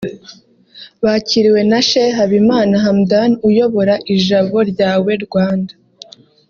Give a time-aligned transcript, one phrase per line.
[1.03, 5.73] bakiriwe na Sheikh Habimana Hamdan uyobora Ijabo Ryawe Rwanda